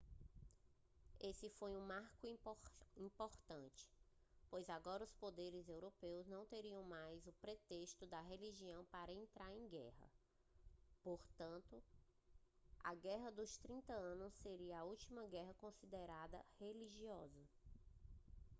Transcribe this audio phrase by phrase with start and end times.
[1.19, 2.25] esse foi um marco
[2.97, 3.87] importante
[4.49, 9.67] pois agora os poderes europeus não teriam mais o pretexto da religião para entrar em
[9.67, 10.09] guerra
[11.03, 11.83] portanto
[12.83, 17.47] a guerra dos trinta anos seria a última guerra considerada religiosa